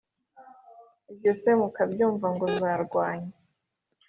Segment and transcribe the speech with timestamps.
[1.11, 3.31] ibyo se mukabyumva ngo zarwanye.